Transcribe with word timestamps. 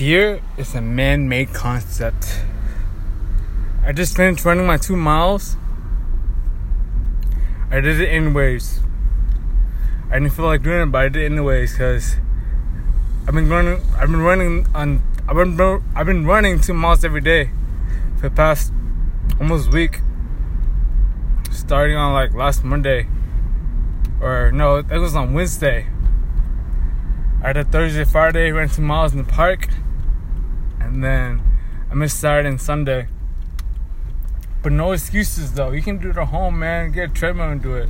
Fear 0.00 0.40
is 0.56 0.74
a 0.74 0.80
man 0.80 1.28
made 1.28 1.52
concept. 1.52 2.40
I 3.84 3.92
just 3.92 4.16
finished 4.16 4.46
running 4.46 4.66
my 4.66 4.78
two 4.78 4.96
miles. 4.96 5.58
I 7.70 7.80
did 7.80 8.00
it 8.00 8.06
anyways. 8.08 8.80
I 10.10 10.14
didn't 10.14 10.32
feel 10.32 10.46
like 10.46 10.62
doing 10.62 10.80
it, 10.80 10.86
but 10.86 11.02
I 11.02 11.08
did 11.10 11.24
it 11.24 11.26
anyways 11.26 11.72
because 11.72 12.16
I've 13.28 13.34
been 13.34 13.50
running. 13.50 13.82
I've 13.94 14.10
been 14.10 14.22
running 14.22 14.66
on. 14.74 15.02
I've 15.28 15.36
been 15.36 15.60
I've 15.94 16.06
been 16.06 16.24
running 16.24 16.60
two 16.60 16.72
miles 16.72 17.04
every 17.04 17.20
day 17.20 17.50
for 18.16 18.30
the 18.30 18.34
past 18.34 18.72
almost 19.38 19.70
week. 19.70 20.00
Starting 21.50 21.98
on 21.98 22.14
like 22.14 22.32
last 22.32 22.64
Monday, 22.64 23.06
or 24.18 24.50
no, 24.50 24.76
it 24.76 24.98
was 24.98 25.14
on 25.14 25.34
Wednesday. 25.34 25.88
I 27.42 27.48
had 27.48 27.58
a 27.58 27.64
Thursday, 27.64 28.04
Friday, 28.04 28.50
ran 28.50 28.70
two 28.70 28.80
miles 28.80 29.12
in 29.12 29.18
the 29.18 29.24
park, 29.24 29.68
and 30.90 31.04
then 31.04 31.40
I 31.88 31.94
missed 31.94 32.18
Saturday 32.18 32.48
and 32.48 32.60
Sunday. 32.60 33.06
But 34.62 34.72
no 34.72 34.90
excuses 34.92 35.52
though. 35.52 35.70
You 35.70 35.82
can 35.82 35.98
do 35.98 36.10
it 36.10 36.16
at 36.18 36.28
home, 36.28 36.58
man. 36.58 36.90
Get 36.92 37.10
a 37.10 37.12
treadmill 37.12 37.48
and 37.48 37.62
do 37.62 37.76
it. 37.76 37.88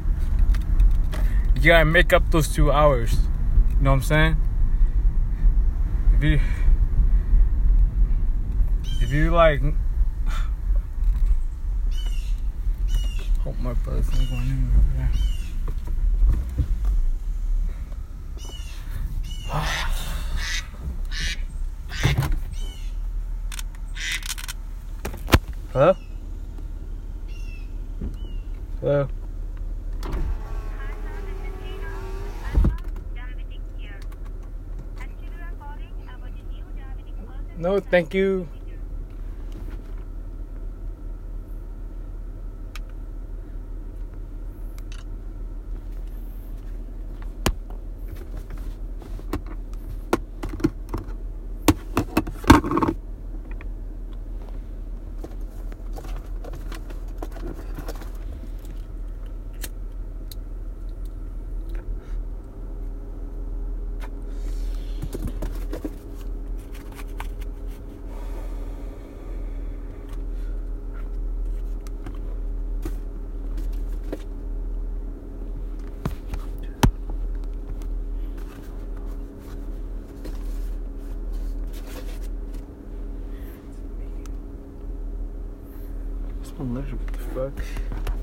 You 1.55 1.63
gotta 1.63 1.87
make 1.87 2.13
up 2.13 2.31
those 2.31 2.49
two 2.49 2.71
hours. 2.71 3.15
You 3.71 3.85
know 3.85 3.91
what 3.91 3.97
I'm 3.97 4.03
saying? 4.03 4.37
If 6.17 6.25
you 6.25 6.41
if 9.01 9.11
you 9.11 9.31
like 9.31 9.63
hope 13.41 13.59
my 13.61 13.73
brother's 13.73 14.11
not 14.13 14.29
going 14.29 14.43
in 14.43 14.71
over 14.77 14.85
there. 19.53 19.67
Hello? 25.73 25.95
Hello? 28.81 29.09
No, 37.57 37.79
thank 37.79 38.15
you. 38.15 38.49
This 86.43 86.59
one 86.59 86.75
lives 86.75 86.80
what 86.93 87.53
the 87.55 87.61
fuck? 87.61 88.20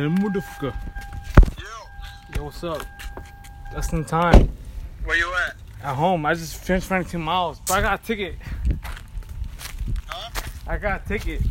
Hey, 0.00 0.06
motherfucker. 0.06 0.74
Yo, 1.60 1.66
Yo, 2.34 2.44
what's 2.44 2.64
up? 2.64 2.80
Just 3.70 3.92
in 3.92 4.02
time. 4.02 4.48
where 5.04 5.14
you 5.14 5.30
at? 5.46 5.56
At 5.82 5.94
home. 5.94 6.24
I 6.24 6.32
just 6.32 6.56
finished 6.56 6.90
running 6.90 7.06
two 7.06 7.18
miles. 7.18 7.60
But 7.66 7.74
I 7.74 7.80
got 7.82 8.00
a 8.00 8.02
ticket. 8.02 8.36
Huh? 10.06 10.40
I 10.66 10.78
got 10.78 11.04
a 11.04 11.06
ticket. 11.06 11.42
You 11.42 11.50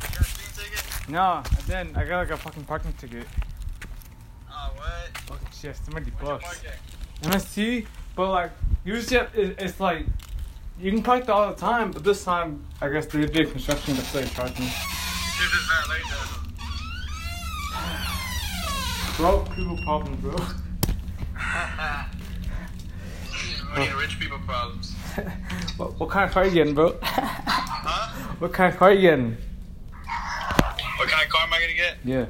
got 0.00 0.20
a 0.20 0.54
ticket? 0.56 1.08
No, 1.10 1.20
I 1.20 1.44
didn't. 1.66 1.98
I 1.98 2.06
got 2.06 2.20
like 2.20 2.30
a 2.30 2.38
fucking 2.38 2.64
parking 2.64 2.94
ticket. 2.94 3.26
Oh, 4.50 4.70
what? 4.76 5.18
Fucking 5.18 5.48
shit, 5.52 5.76
seventy 5.76 6.12
Where's 6.12 6.28
your 6.30 6.38
bucks. 6.38 7.44
MST, 7.44 7.86
but 8.16 8.30
like 8.30 8.52
usually 8.86 9.20
it, 9.34 9.56
it's 9.58 9.78
like 9.78 10.06
you 10.80 10.90
can 10.92 11.02
park 11.02 11.26
there 11.26 11.34
all 11.34 11.50
the 11.50 11.60
time, 11.60 11.90
but 11.90 12.04
this 12.04 12.24
time 12.24 12.64
I 12.80 12.88
guess 12.88 13.04
they 13.04 13.26
did 13.26 13.52
construction 13.52 13.96
that's 13.96 14.14
why 14.14 14.22
they 14.22 14.28
charged 14.28 14.58
me. 14.58 14.66
Should've 14.66 15.52
just 15.52 15.68
valet 15.68 15.98
that. 16.08 16.39
Bro, 19.20 19.44
people 19.54 19.76
problem, 19.84 20.16
bro. 20.22 20.32
Need 23.76 23.92
rich 23.92 24.18
people 24.18 24.38
problems. 24.46 24.94
what, 25.76 26.00
what 26.00 26.08
kind 26.08 26.24
of 26.24 26.32
car 26.32 26.46
you 26.46 26.52
getting, 26.52 26.74
bro? 26.74 26.96
Huh? 27.02 28.08
what 28.38 28.54
kind 28.54 28.72
of 28.72 28.78
car 28.78 28.94
you 28.94 29.02
getting? 29.02 29.36
What 30.96 31.10
kind 31.10 31.22
of 31.22 31.28
car 31.28 31.42
am 31.42 31.52
I 31.52 31.60
gonna 31.60 31.74
get? 31.74 31.96
Yeah. 32.02 32.28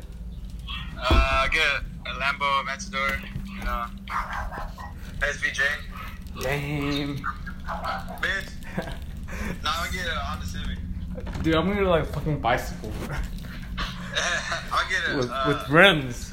Uh, 0.99 1.07
I 1.11 1.49
get 1.53 1.63
a 2.07 2.11
Lambo 2.19 2.65
Aventador, 2.65 3.21
you 3.47 3.63
know, 3.63 3.87
SVJ. 5.21 5.63
Lame. 6.35 7.25
Bitch. 8.21 8.51
Nah, 9.63 9.71
I'm 9.75 9.85
gonna 9.93 9.97
get 9.97 10.09
a 10.09 10.19
Honda 10.19 10.45
Civic. 10.45 10.79
Dude, 11.45 11.55
I'm 11.55 11.69
gonna 11.69 11.83
get 11.83 11.89
like 11.89 12.03
a 12.03 12.07
fucking 12.07 12.41
bicycle, 12.41 12.91
bro. 13.07 13.17
I'll 14.73 14.89
get 14.91 15.09
a. 15.09 15.17
with, 15.17 15.31
uh, 15.31 15.45
with 15.47 15.69
rims. 15.71 16.30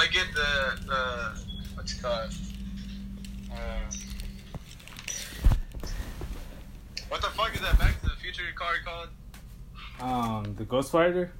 Gonna 0.00 0.12
get 0.12 0.34
the 0.34 0.80
the 0.86 1.40
what's 1.74 1.92
it 1.92 2.00
called? 2.00 2.32
Uh, 3.52 3.56
what 7.10 7.20
the 7.20 7.28
fuck 7.28 7.54
is 7.54 7.60
that 7.60 7.78
Back 7.78 8.00
to 8.00 8.08
the 8.08 8.16
Future 8.16 8.44
car 8.54 8.72
called? 8.82 9.08
Um, 10.00 10.54
the 10.54 10.64
Ghost 10.64 10.94
Rider. 10.94 11.30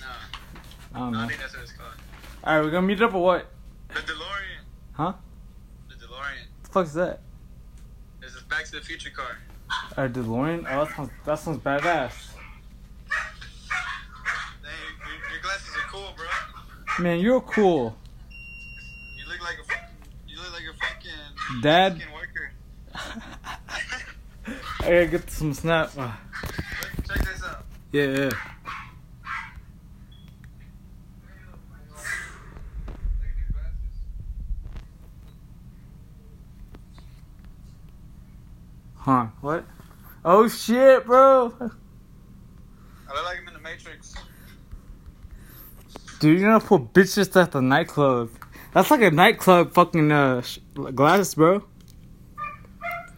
No, 0.00 0.06
I 0.92 0.98
don't 0.98 1.12
no, 1.12 1.20
I 1.20 1.28
think 1.28 1.38
that's 1.38 1.54
what 1.54 1.62
it's 1.62 1.70
called. 1.70 1.94
All 2.42 2.56
right, 2.56 2.64
we're 2.64 2.72
gonna 2.72 2.84
meet 2.84 3.00
up 3.00 3.14
or 3.14 3.22
what? 3.22 3.46
The 3.90 4.00
DeLorean. 4.00 4.64
Huh? 4.94 5.12
The 5.88 5.94
DeLorean. 5.94 6.48
The 6.64 6.68
fuck 6.70 6.86
is 6.86 6.94
that? 6.94 7.20
This 8.20 8.34
is 8.34 8.42
Back 8.42 8.64
to 8.64 8.72
the 8.72 8.80
Future 8.80 9.10
car. 9.10 9.38
A 9.96 10.08
DeLorean? 10.08 10.66
Oh, 10.68 10.84
that 10.84 10.96
sounds 10.96 11.10
that 11.24 11.38
sounds 11.38 11.58
badass. 11.58 12.30
Dang, 14.64 14.72
your, 15.06 15.30
your 15.30 15.42
glasses 15.42 15.76
are 15.76 15.88
cool, 15.88 16.12
bro. 16.16 16.26
Man, 17.00 17.18
you're 17.18 17.40
cool, 17.40 17.96
You 19.16 19.26
look 19.28 19.40
like 19.40 19.58
a 19.60 19.64
fucking, 19.64 19.96
you 20.28 20.36
look 20.38 20.52
like 20.52 20.62
a 20.62 20.74
fucking 20.78 21.60
Dad. 21.60 21.98
fucking 21.98 22.12
worker. 22.14 22.52
I 24.80 24.82
gotta 24.82 25.06
get 25.06 25.30
some 25.30 25.52
snap. 25.54 25.92
Check 25.94 27.18
this 27.24 27.42
out. 27.42 27.64
yeah, 27.92 28.04
yeah. 28.04 28.14
Look 28.16 28.34
at 33.20 33.36
these 33.36 33.50
glasses. 33.52 33.74
Huh? 38.96 39.26
What? 39.40 39.64
Oh 40.24 40.48
shit, 40.48 41.04
bro. 41.06 41.52
I 41.60 41.64
look 41.64 43.24
like 43.24 43.38
I'm 43.40 43.48
in 43.48 43.54
the 43.54 43.60
Matrix. 43.60 44.14
Dude, 46.24 46.40
you're 46.40 46.48
gonna 46.48 46.64
put 46.64 46.94
bitches 46.94 47.36
at 47.38 47.52
the 47.52 47.60
nightclub. 47.60 48.30
That's 48.72 48.90
like 48.90 49.02
a 49.02 49.10
nightclub 49.10 49.74
fucking 49.74 50.10
uh 50.10 50.40
sh- 50.40 50.58
glasses, 50.94 51.34
bro. 51.34 51.62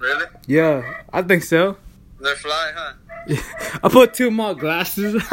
Really? 0.00 0.24
Yeah, 0.48 1.02
I 1.12 1.22
think 1.22 1.44
so. 1.44 1.76
They're 2.18 2.34
fly, 2.34 2.72
huh? 2.74 2.94
I 3.84 3.88
put 3.88 4.12
two 4.12 4.32
more 4.32 4.54
glasses. 4.54 5.22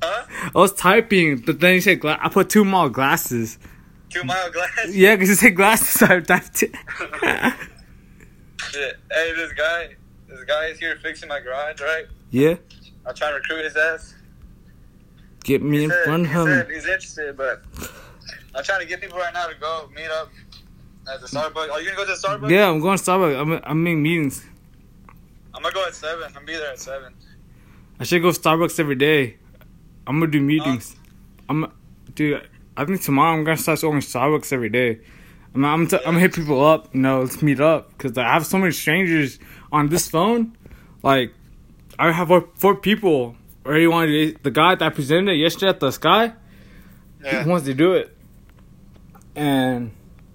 Huh? 0.00 0.26
I 0.54 0.58
was 0.58 0.72
typing, 0.74 1.38
but 1.38 1.58
then 1.58 1.74
you 1.74 1.80
said 1.80 1.98
gla- 2.00 2.18
I 2.22 2.28
put 2.28 2.48
two 2.50 2.64
more 2.64 2.88
glasses. 2.88 3.58
Two 4.10 4.22
mile 4.22 4.50
glasses? 4.52 4.96
Yeah, 4.96 5.16
because 5.16 5.30
you 5.30 5.34
said 5.34 5.56
glasses, 5.56 5.88
so 5.88 6.06
I 6.06 6.20
typed 6.20 6.62
it. 6.62 6.72
Shit. 8.70 8.96
Hey, 9.10 9.32
this 9.34 9.52
guy, 9.54 9.96
this 10.28 10.44
guy 10.44 10.66
is 10.66 10.78
here 10.78 10.96
fixing 11.02 11.28
my 11.28 11.40
garage, 11.40 11.80
right? 11.80 12.04
yeah, 12.30 12.54
I'm 13.04 13.14
trying 13.14 13.32
to 13.32 13.36
recruit 13.36 13.64
his 13.64 13.76
ass. 13.76 14.14
Get 15.44 15.62
me 15.62 15.78
He 15.78 15.84
in 15.84 15.90
said, 15.90 16.04
front 16.04 16.26
of 16.26 16.32
said 16.32 16.66
him. 16.66 16.74
he's 16.74 16.84
interested, 16.86 17.36
but 17.36 17.62
I'm 18.54 18.64
trying 18.64 18.80
to 18.80 18.86
get 18.86 19.00
people 19.00 19.18
right 19.18 19.32
now 19.32 19.46
to 19.46 19.54
go 19.60 19.88
meet 19.94 20.10
up 20.10 20.30
at 21.12 21.20
the 21.20 21.26
Starbucks. 21.26 21.70
Are 21.70 21.80
you 21.80 21.90
gonna 21.90 21.96
go 21.96 22.06
to 22.06 22.20
the 22.20 22.26
Starbucks? 22.28 22.50
Yeah, 22.50 22.68
I'm 22.68 22.80
going 22.80 22.98
to 22.98 23.04
Starbucks. 23.04 23.40
I'm, 23.40 23.52
I'm 23.64 23.82
making 23.84 24.02
meetings. 24.02 24.44
I'm 25.54 25.62
gonna 25.62 25.74
go 25.74 25.84
at 25.86 25.94
seven. 25.94 26.24
I'm 26.26 26.32
gonna 26.32 26.46
be 26.46 26.54
there 26.54 26.72
at 26.72 26.80
seven. 26.80 27.14
I 28.00 28.04
should 28.04 28.22
go 28.22 28.28
Starbucks 28.30 28.80
every 28.80 28.96
day. 28.96 29.36
I'm 30.06 30.18
gonna 30.18 30.30
do 30.32 30.40
meetings. 30.40 30.96
I'm, 31.48 31.72
dude. 32.14 32.46
I 32.76 32.84
think 32.84 33.02
tomorrow 33.02 33.36
I'm 33.36 33.44
gonna 33.44 33.56
start 33.56 33.80
going 33.80 34.00
Starbucks 34.00 34.52
every 34.52 34.68
day. 34.68 34.98
I'm, 35.54 35.64
I'm, 35.64 35.86
t- 35.86 35.96
I'm 35.98 36.02
gonna 36.04 36.20
hit 36.20 36.34
people 36.34 36.64
up. 36.64 36.92
You 36.94 37.00
know, 37.02 37.20
let's 37.20 37.40
meet 37.40 37.60
up 37.60 37.90
because 37.96 38.18
I 38.18 38.24
have 38.32 38.44
so 38.46 38.58
many 38.58 38.72
strangers 38.72 39.38
on 39.70 39.88
this 39.90 40.08
phone. 40.08 40.56
Like, 41.04 41.32
I 41.98 42.10
have 42.10 42.28
four, 42.28 42.48
four 42.56 42.74
people. 42.74 43.36
Already 43.64 43.86
wanted 43.86 44.42
the 44.42 44.50
guy 44.50 44.74
that 44.74 44.94
presented 44.94 45.34
yesterday 45.34 45.70
at 45.70 45.80
the 45.80 45.90
Sky. 45.90 46.32
Yeah. 47.22 47.42
He 47.44 47.48
wants 47.48 47.64
to 47.66 47.72
do 47.74 47.94
it, 47.94 48.14
and 49.34 49.90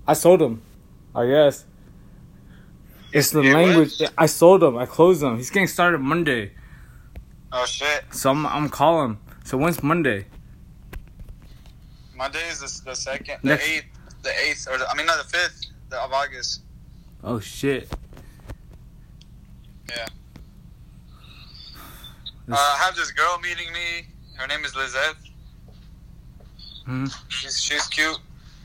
I 0.07 0.13
sold 0.13 0.41
him. 0.41 0.61
I 1.15 1.27
guess 1.27 1.65
it's 3.13 3.29
the 3.31 3.41
You 3.41 3.53
language. 3.53 3.99
what? 3.99 4.13
I 4.17 4.25
sold 4.25 4.63
him. 4.63 4.77
I 4.77 4.85
closed 4.87 5.21
him. 5.21 5.37
He's 5.37 5.49
getting 5.51 5.67
started 5.67 5.99
Monday. 5.99 6.51
Oh 7.51 7.65
shit. 7.65 8.05
So 8.11 8.31
I'm 8.31 8.45
I'm 8.47 8.69
calling. 8.69 9.17
So 9.43 9.57
when's 9.57 9.81
Monday? 9.83 10.25
Monday 12.15 12.39
is 12.49 12.59
the, 12.59 12.89
the 12.91 12.95
second, 12.95 13.37
the 13.43 13.49
Next- 13.49 13.67
eighth, 13.69 13.85
the 14.23 14.29
eighth, 14.45 14.67
or 14.69 14.77
the, 14.77 14.89
I 14.89 14.95
mean 14.95 15.05
not 15.05 15.17
the 15.23 15.29
fifth 15.29 15.67
the, 15.89 15.99
of 16.01 16.11
August. 16.11 16.61
Oh 17.23 17.39
shit. 17.39 17.87
Yeah. 19.89 20.05
Uh, 22.51 22.55
I 22.55 22.77
have 22.83 22.95
this 22.95 23.11
girl 23.11 23.37
meeting 23.39 23.71
me. 23.73 24.07
Her 24.35 24.47
name 24.47 24.63
is 24.65 24.75
Lizette. 24.75 25.15
Hmm. 26.85 27.05
She's 27.27 27.61
she's 27.61 27.87
cute. 27.87 28.17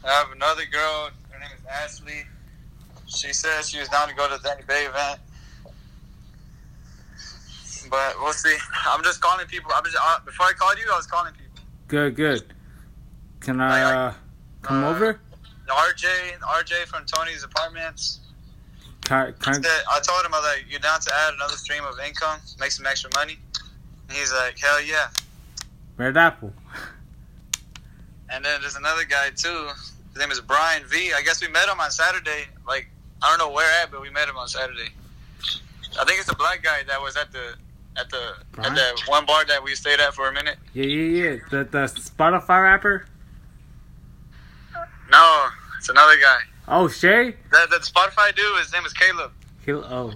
I 0.04 0.10
have 0.12 0.30
another 0.32 0.62
girl. 0.70 1.10
Her 1.30 1.38
name 1.38 1.50
is 1.58 1.64
Ashley. 1.66 2.22
She 3.06 3.32
said 3.32 3.64
she 3.64 3.78
was 3.78 3.88
down 3.88 4.08
to 4.08 4.14
go 4.14 4.28
to 4.28 4.36
the 4.42 4.48
Danny 4.48 4.62
Bay 4.66 4.86
event. 4.86 5.20
But 7.90 8.14
we'll 8.20 8.32
see. 8.32 8.56
I'm 8.86 9.02
just 9.04 9.20
calling 9.20 9.46
people. 9.46 9.70
I'm 9.74 9.84
just, 9.84 9.96
uh, 10.00 10.18
before 10.24 10.46
I 10.46 10.52
called 10.52 10.78
you, 10.78 10.90
I 10.90 10.96
was 10.96 11.06
calling 11.06 11.32
people. 11.34 11.62
Good, 11.88 12.16
good. 12.16 12.44
Can 13.40 13.60
I 13.60 13.82
uh, 14.08 14.14
come 14.62 14.82
Uh, 14.84 14.88
over? 14.90 15.20
RJ, 15.68 16.38
RJ 16.40 16.86
from 16.86 17.04
Tony's 17.04 17.44
Apartments. 17.44 18.20
Can 19.04 19.18
I, 19.18 19.32
can 19.32 19.54
I, 19.54 19.60
Said- 19.60 19.84
I 19.92 20.00
told 20.00 20.24
him 20.24 20.32
I 20.32 20.38
was 20.38 20.46
like, 20.46 20.64
"You're 20.70 20.80
down 20.80 20.98
to 21.00 21.14
add 21.14 21.34
another 21.34 21.56
stream 21.56 21.84
of 21.84 21.98
income, 22.00 22.40
make 22.58 22.70
some 22.70 22.86
extra 22.86 23.10
money." 23.14 23.38
And 24.08 24.16
he's 24.16 24.32
like, 24.32 24.58
"Hell 24.58 24.82
yeah!" 24.82 25.08
Red 25.96 26.16
Apple. 26.16 26.52
And 28.30 28.44
then 28.44 28.60
there's 28.60 28.76
another 28.76 29.04
guy 29.04 29.30
too. 29.30 29.68
His 30.12 30.18
name 30.18 30.30
is 30.30 30.40
Brian 30.40 30.84
V. 30.86 31.12
I 31.12 31.22
guess 31.22 31.40
we 31.40 31.48
met 31.48 31.68
him 31.68 31.80
on 31.80 31.90
Saturday. 31.90 32.46
Like 32.66 32.88
I 33.22 33.30
don't 33.30 33.38
know 33.38 33.54
where 33.54 33.70
at, 33.82 33.90
but 33.90 34.00
we 34.00 34.10
met 34.10 34.28
him 34.28 34.36
on 34.36 34.48
Saturday. 34.48 34.90
I 35.98 36.04
think 36.04 36.18
it's 36.18 36.28
the 36.28 36.36
black 36.36 36.62
guy 36.62 36.82
that 36.88 37.00
was 37.00 37.16
at 37.16 37.32
the 37.32 37.54
at 37.96 38.10
the 38.10 38.34
Brian? 38.52 38.72
at 38.72 38.76
the 38.76 39.02
one 39.06 39.24
bar 39.26 39.44
that 39.44 39.62
we 39.62 39.74
stayed 39.74 40.00
at 40.00 40.14
for 40.14 40.28
a 40.28 40.32
minute. 40.32 40.56
Yeah, 40.72 40.84
yeah, 40.84 41.24
yeah. 41.24 41.36
The 41.50 41.64
the 41.64 41.84
Spotify 41.86 42.64
rapper. 42.64 43.06
No, 45.10 45.46
it's 45.78 45.88
another 45.88 46.16
guy. 46.16 46.38
Oh, 46.66 46.88
Shay. 46.88 47.36
That 47.52 47.70
that 47.70 47.82
Spotify 47.82 48.34
dude. 48.34 48.58
His 48.58 48.72
name 48.72 48.84
is 48.84 48.92
Caleb. 48.92 49.32
He, 49.64 49.72
oh. 49.72 50.12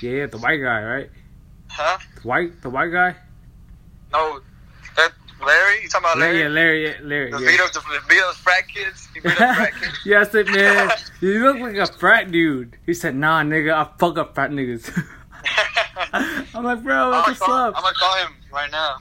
Yeah, 0.00 0.10
yeah, 0.10 0.26
the 0.26 0.38
white 0.38 0.56
guy, 0.56 0.82
right? 0.82 1.10
Huh? 1.68 1.98
White, 2.22 2.60
the 2.62 2.70
white 2.70 2.92
guy. 2.92 3.16
No, 4.12 4.40
that 4.96 5.12
Larry. 5.44 5.82
You 5.82 5.88
talking 5.88 6.04
about 6.04 6.18
Larry, 6.18 6.48
Larry? 6.48 6.48
yeah, 6.48 6.48
Larry, 6.48 6.84
yeah, 6.86 6.94
Larry. 7.02 7.30
The 7.30 7.38
Yeah. 7.38 7.50
beat 7.50 7.60
up 7.60 7.72
the, 7.72 7.80
the 7.80 8.00
beat 8.08 8.20
up 8.22 8.34
frat 8.34 8.68
kids. 8.68 9.08
He 9.14 9.20
beat 9.20 9.32
up 9.40 9.56
frat 9.56 9.72
kids. 9.80 9.98
yes, 10.04 10.34
it 10.34 10.48
man. 10.48 10.90
You 11.20 11.44
look 11.52 11.58
like 11.60 11.76
a 11.76 11.86
frat 11.98 12.30
dude. 12.30 12.76
He 12.86 12.94
said, 12.94 13.14
"Nah, 13.14 13.42
nigga, 13.42 13.72
I 13.74 13.88
fuck 13.98 14.18
up 14.18 14.34
frat 14.34 14.50
niggas." 14.50 14.90
I'm 16.54 16.64
like, 16.64 16.82
bro, 16.82 17.10
what's 17.10 17.40
up? 17.42 17.74
I'm 17.76 17.82
gonna 17.82 17.94
call 17.94 18.16
him 18.18 18.32
right 18.52 18.70
now. 18.70 18.96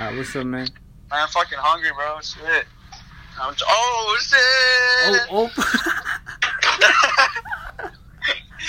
Alright, 0.00 0.16
what's 0.16 0.34
up, 0.34 0.46
man? 0.46 0.66
I'm 1.10 1.28
fucking 1.28 1.58
hungry, 1.60 1.90
bro. 1.94 2.18
Shit. 2.22 2.66
I'm, 3.40 3.54
oh 3.66 4.18
shit! 4.20 5.20
Oh, 5.30 5.50
oh. 5.54 5.62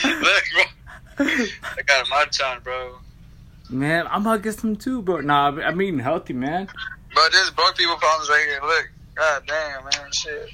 Look, 0.06 0.44
bro. 0.54 0.64
I 1.20 1.82
got 1.86 2.06
a 2.06 2.10
Machan, 2.10 2.62
bro. 2.64 2.96
man, 3.70 4.08
I'm 4.08 4.22
about 4.22 4.38
to 4.38 4.42
get 4.44 4.60
some 4.60 4.76
too, 4.76 5.02
bro. 5.02 5.22
Nah, 5.22 5.52
I'm- 5.52 5.82
eating 5.82 6.00
healthy, 6.00 6.34
man. 6.34 6.68
Bro, 7.14 7.28
there's 7.32 7.52
broke 7.52 7.78
people 7.78 7.96
problems 7.98 8.30
right 8.30 8.46
here. 8.48 8.60
Look. 8.64 8.90
God 9.16 9.44
damn, 9.46 9.84
man. 9.84 10.12
Shit. 10.12 10.50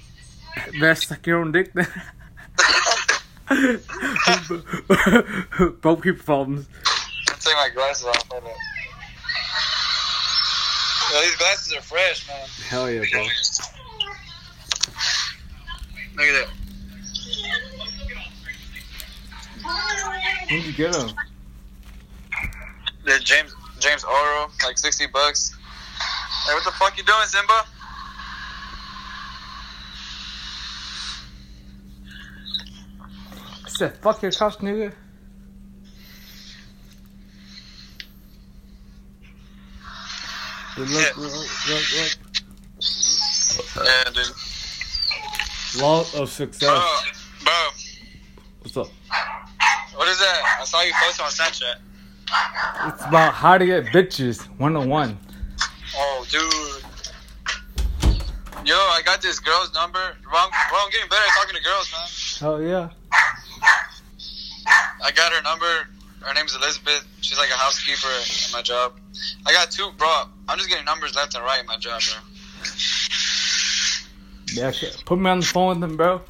Best 0.81 1.07
suck 1.07 1.25
your 1.25 1.39
own 1.39 1.51
dick, 1.53 1.71
then. 1.73 1.87
Broke 5.81 6.01
people 6.03 6.23
problems. 6.23 6.67
I'll 7.29 7.35
take 7.37 7.55
my 7.55 7.69
glasses 7.73 8.05
off. 8.05 8.27
Hold 8.29 8.43
up. 8.43 8.51
Yo, 11.13 11.21
these 11.21 11.35
glasses 11.37 11.73
are 11.73 11.81
fresh, 11.81 12.27
man. 12.27 12.47
Hell 12.67 12.91
yeah, 12.91 13.03
bro. 13.11 13.21
Look 16.17 16.27
at 16.27 16.45
that. 16.45 16.47
Where'd 20.49 20.63
you 20.63 20.73
get 20.73 20.93
them? 20.93 21.11
The 23.05 23.19
James 23.19 23.53
James 23.79 24.03
Oro, 24.03 24.49
like 24.65 24.77
sixty 24.77 25.05
bucks. 25.07 25.55
Hey, 26.45 26.53
what 26.53 26.63
the 26.63 26.71
fuck 26.71 26.97
you 26.97 27.03
doing, 27.03 27.25
Simba? 27.25 27.65
I 33.65 33.69
said, 33.69 33.97
fuck 33.97 34.21
your 34.21 34.31
couch, 34.31 34.57
nigga. 34.57 34.93
Look, 40.77 40.89
look, 40.89 41.17
look, 41.17 41.33
look, 41.33 41.85
look. 41.97 42.17
Yeah, 43.85 44.03
dude. 44.13 45.81
Law 45.81 45.99
of 46.15 46.29
success. 46.29 46.69
Bro, 46.69 46.81
bro, 47.43 47.69
What's 48.61 48.77
up? 48.77 48.87
Is? 50.19 50.43
I 50.59 50.63
saw 50.65 50.81
you 50.81 50.93
post 51.01 51.21
on 51.21 51.29
Snapchat. 51.29 51.75
It's 52.93 53.05
about 53.05 53.33
how 53.33 53.57
to 53.57 53.65
get 53.65 53.85
bitches 53.85 54.47
101. 54.59 55.17
Oh, 55.95 56.25
dude. 56.29 56.83
Yo, 58.65 58.75
I 58.75 59.01
got 59.03 59.21
this 59.21 59.39
girl's 59.39 59.73
number. 59.73 59.99
Bro, 60.23 60.33
I'm, 60.35 60.49
bro, 60.69 60.79
I'm 60.79 60.91
getting 60.91 61.09
better 61.09 61.23
at 61.23 61.33
talking 61.35 61.55
to 61.55 61.63
girls, 61.63 61.91
man. 61.91 62.07
Hell 62.39 62.61
yeah. 62.61 62.89
I 65.03 65.11
got 65.11 65.33
her 65.33 65.41
number. 65.41 65.87
Her 66.21 66.33
name's 66.33 66.55
Elizabeth. 66.55 67.07
She's 67.21 67.37
like 67.37 67.49
a 67.49 67.53
housekeeper 67.53 68.07
in 68.07 68.51
my 68.51 68.61
job. 68.61 68.99
I 69.45 69.53
got 69.53 69.71
two, 69.71 69.89
bro. 69.97 70.25
I'm 70.47 70.57
just 70.57 70.69
getting 70.69 70.85
numbers 70.85 71.15
left 71.15 71.35
and 71.35 71.43
right 71.43 71.61
in 71.61 71.65
my 71.65 71.77
job, 71.77 72.01
bro. 72.01 72.19
Yeah, 74.53 74.71
put 75.05 75.19
me 75.19 75.29
on 75.29 75.39
the 75.39 75.45
phone 75.45 75.69
with 75.69 75.79
them, 75.79 75.97
bro. 75.97 76.21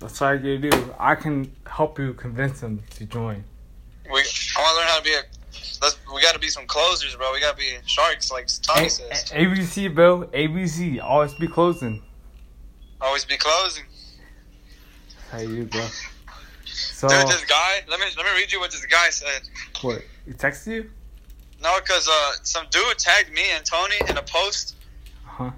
That's 0.00 0.20
all 0.22 0.28
I 0.28 0.36
gotta 0.36 0.58
do. 0.58 0.94
I 0.98 1.14
can 1.14 1.50
help 1.76 1.98
you 1.98 2.14
convince 2.14 2.60
them 2.60 2.82
to 2.88 3.04
join. 3.04 3.44
We, 4.10 4.10
I 4.10 4.14
want 4.14 4.24
to 4.24 4.76
learn 4.76 4.88
how 4.88 4.98
to 4.98 5.04
be 5.04 5.12
a. 5.12 5.20
Let's, 5.82 5.98
we 6.14 6.22
got 6.22 6.32
to 6.32 6.38
be 6.38 6.48
some 6.48 6.66
closers, 6.66 7.14
bro. 7.16 7.32
We 7.32 7.40
got 7.40 7.52
to 7.52 7.58
be 7.58 7.76
sharks, 7.84 8.32
like 8.32 8.48
Tommy 8.62 8.86
A- 8.86 8.90
says. 8.90 9.30
A- 9.30 9.34
ABC, 9.34 9.94
bro. 9.94 10.24
ABC. 10.26 11.02
Always 11.02 11.34
be 11.34 11.46
closing. 11.46 12.02
Always 13.00 13.26
be 13.26 13.36
closing. 13.36 13.84
How 15.30 15.40
you, 15.40 15.64
bro? 15.64 15.86
So, 16.64 17.08
Dude, 17.08 17.28
this 17.28 17.44
guy. 17.44 17.80
Let 17.88 18.00
me 18.00 18.06
let 18.16 18.24
me 18.24 18.32
read 18.40 18.50
you 18.50 18.58
what 18.58 18.70
this 18.70 18.86
guy 18.86 19.10
said. 19.10 19.42
what? 19.82 20.02
He 20.24 20.32
texted 20.32 20.66
you? 20.68 20.90
No, 21.62 21.78
because 21.80 22.08
uh, 22.08 22.32
some 22.42 22.66
dude 22.70 22.98
tagged 22.98 23.32
me 23.32 23.42
and 23.54 23.64
Tony 23.64 23.96
in 24.08 24.16
a 24.16 24.22
post. 24.22 24.76
Huh? 25.24 25.50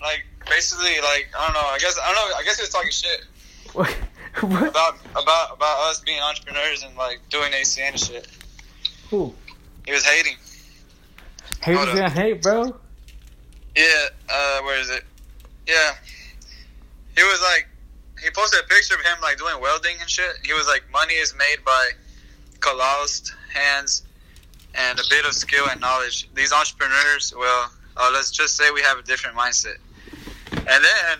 Like 0.00 0.24
basically, 0.48 1.00
like 1.00 1.28
I 1.36 1.46
don't 1.46 1.54
know. 1.54 1.68
I 1.68 1.78
guess 1.78 1.98
I 1.98 2.06
don't 2.06 2.30
know. 2.30 2.36
I 2.36 2.42
guess 2.44 2.58
he 2.58 2.62
was 2.62 2.70
talking 2.70 2.90
shit 2.92 3.24
What? 3.72 3.94
About 4.42 4.96
about 5.12 5.56
about 5.56 5.90
us 5.90 6.00
being 6.00 6.20
entrepreneurs 6.20 6.82
and 6.82 6.96
like 6.96 7.20
doing 7.30 7.52
ACN 7.52 7.90
and 7.90 8.00
shit. 8.00 8.28
Who? 9.10 9.34
He 9.86 9.92
was 9.92 10.04
hating. 10.04 10.36
Hold 11.64 11.88
up. 11.88 11.94
gonna 11.94 12.10
hate, 12.10 12.42
bro. 12.42 12.78
Yeah, 13.76 14.08
uh, 14.28 14.60
where 14.62 14.80
is 14.80 14.90
it? 14.90 15.04
Yeah. 15.66 15.94
He 17.16 17.22
was 17.22 17.40
like, 17.42 17.68
he 18.22 18.30
posted 18.30 18.60
a 18.60 18.68
picture 18.68 18.94
of 18.94 19.00
him 19.00 19.18
like 19.22 19.38
doing 19.38 19.60
welding 19.60 19.96
and 20.00 20.08
shit. 20.08 20.32
He 20.44 20.52
was 20.52 20.66
like, 20.66 20.82
money 20.92 21.14
is 21.14 21.34
made 21.38 21.64
by 21.64 21.90
calloused 22.60 23.34
hands 23.52 24.02
and 24.74 24.98
a 24.98 25.02
bit 25.10 25.24
of 25.24 25.32
skill 25.34 25.66
and 25.70 25.80
knowledge. 25.80 26.28
These 26.34 26.52
entrepreneurs, 26.52 27.32
well, 27.36 27.70
uh, 27.96 28.10
let's 28.12 28.30
just 28.30 28.56
say 28.56 28.70
we 28.70 28.82
have 28.82 28.98
a 28.98 29.02
different 29.02 29.36
mindset. 29.36 29.78
And 30.52 30.84
then, 30.84 31.18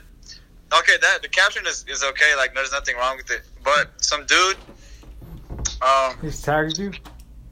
okay, 0.72 0.94
that 1.00 1.22
the 1.22 1.28
caption 1.28 1.66
is, 1.66 1.84
is 1.88 2.02
okay. 2.02 2.34
Like, 2.36 2.54
there's 2.54 2.72
nothing 2.72 2.96
wrong 2.96 3.16
with 3.16 3.30
it. 3.30 3.42
But 3.64 3.90
some 4.02 4.26
dude, 4.26 4.56
um, 5.82 6.16
He's 6.20 6.42
tagged 6.42 6.78
you? 6.78 6.92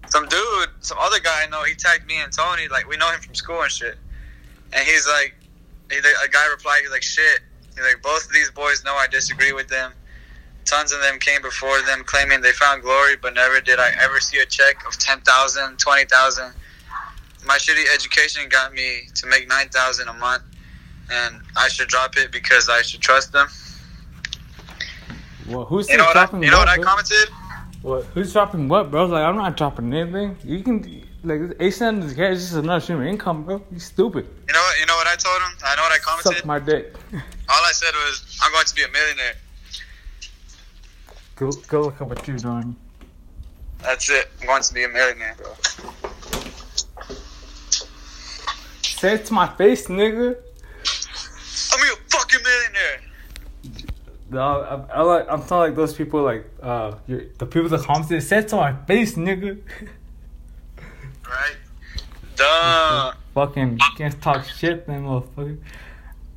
some 0.08 0.26
dude, 0.28 0.68
some 0.80 0.98
other 1.00 1.20
guy 1.20 1.44
I 1.44 1.48
know, 1.48 1.62
he 1.64 1.74
tagged 1.74 2.06
me 2.06 2.16
and 2.20 2.32
Tony. 2.32 2.68
Like 2.68 2.88
we 2.88 2.96
know 2.96 3.10
him 3.10 3.20
from 3.20 3.34
school 3.34 3.62
and 3.62 3.70
shit. 3.70 3.96
And 4.72 4.86
he's 4.86 5.06
like, 5.06 5.34
he, 5.90 5.98
a 5.98 6.28
guy 6.28 6.46
replied, 6.50 6.80
he's 6.82 6.90
like, 6.90 7.02
shit. 7.02 7.40
He's 7.74 7.84
like, 7.84 8.02
both 8.02 8.26
of 8.26 8.32
these 8.32 8.50
boys 8.50 8.84
know 8.84 8.94
I 8.94 9.06
disagree 9.06 9.52
with 9.52 9.68
them. 9.68 9.92
Tons 10.64 10.92
of 10.92 11.00
them 11.00 11.18
came 11.20 11.42
before 11.42 11.80
them 11.82 12.02
claiming 12.04 12.40
they 12.40 12.52
found 12.52 12.82
glory, 12.82 13.16
but 13.16 13.34
never 13.34 13.60
did 13.60 13.78
I 13.78 13.92
ever 14.02 14.18
see 14.18 14.38
a 14.38 14.46
check 14.46 14.84
of 14.86 14.98
10,000, 14.98 15.78
20,000. 15.78 16.52
My 17.46 17.56
shitty 17.56 17.84
education 17.94 18.48
got 18.48 18.72
me 18.72 19.02
to 19.14 19.26
make 19.28 19.46
9,000 19.48 20.08
a 20.08 20.12
month, 20.14 20.42
and 21.10 21.40
I 21.56 21.68
should 21.68 21.88
drop 21.88 22.16
it 22.16 22.32
because 22.32 22.68
I 22.68 22.82
should 22.82 23.00
trust 23.00 23.32
them. 23.32 23.48
Well, 25.48 25.64
who's 25.64 25.88
You 25.88 25.96
know 25.96 26.04
what 26.04 26.16
I, 26.16 26.24
dropping 26.24 26.42
you 26.42 26.50
know 26.50 26.58
what 26.58 26.68
I 26.68 26.78
commented? 26.78 27.28
What? 27.82 28.04
Who's 28.14 28.32
dropping 28.32 28.68
what, 28.68 28.90
bro? 28.90 29.06
Like, 29.06 29.22
I'm 29.22 29.36
not 29.36 29.56
dropping 29.56 29.92
anything. 29.92 30.36
You 30.42 30.62
can, 30.62 30.82
like, 31.22 31.40
ACN 31.58 32.02
is 32.02 32.16
just 32.16 32.54
another 32.54 32.80
stream 32.80 33.00
of 33.00 33.06
income, 33.06 33.44
bro. 33.44 33.62
You 33.70 33.78
stupid. 33.78 34.26
You 34.48 34.54
know 34.54 34.60
what? 34.60 34.80
You 34.80 34.86
know 34.86 34.96
what 34.96 35.06
I 35.06 35.14
told 35.14 35.40
him? 35.40 35.56
I 35.64 35.76
know 35.76 35.82
what 35.82 35.92
I 35.92 35.98
commented. 35.98 36.36
Suck 36.36 36.44
my 36.46 36.58
dick. 36.58 36.94
All 37.12 37.62
I 37.64 37.72
said 37.72 37.94
was, 37.94 38.38
I'm 38.42 38.50
going 38.52 38.66
to 38.66 38.74
be 38.74 38.82
a 38.82 38.88
millionaire. 38.88 39.34
Go, 41.36 41.52
go 41.68 41.82
look 41.82 42.00
up 42.00 42.08
what 42.08 42.26
you're 42.26 42.38
doing. 42.38 42.74
That's 43.82 44.10
it. 44.10 44.30
I'm 44.40 44.46
going 44.46 44.62
to 44.62 44.74
be 44.74 44.84
a 44.84 44.88
millionaire, 44.88 45.36
bro. 45.36 45.54
Say 48.82 49.14
it 49.14 49.26
to 49.26 49.34
my 49.34 49.46
face, 49.46 49.86
nigga. 49.86 50.38
I'm 52.46 52.72
millionaire. 52.72 53.00
No, 54.30 54.40
I, 54.90 54.98
I 54.98 55.02
like, 55.02 55.26
I'm 55.30 55.42
telling 55.44 55.70
like 55.70 55.76
those 55.76 55.94
people 55.94 56.22
like 56.22 56.48
uh 56.62 56.94
the 57.06 57.46
people 57.46 57.68
that 57.68 57.80
commented. 57.82 58.22
Say 58.22 58.38
it 58.38 58.48
to 58.48 58.56
my 58.56 58.74
face, 58.86 59.14
nigga. 59.14 59.58
Right? 61.28 61.56
Duh. 62.36 63.12
Fucking 63.34 63.78
can't 63.96 64.20
talk 64.22 64.44
shit, 64.44 64.86
then 64.86 65.02
motherfucker. 65.04 65.58